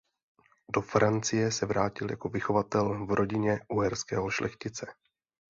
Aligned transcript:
Do 0.73 0.81
Francie 0.81 1.51
se 1.51 1.65
vrátil 1.65 2.11
jako 2.11 2.29
vychovatel 2.29 3.05
v 3.05 3.11
rodině 3.11 3.59
uherského 3.69 4.29
šlechtice. 4.29 4.85